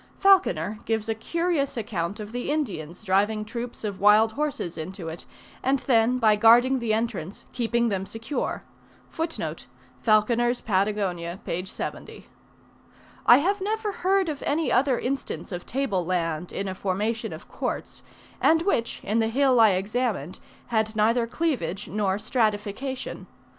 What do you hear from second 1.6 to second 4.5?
account of the Indians driving troops of wild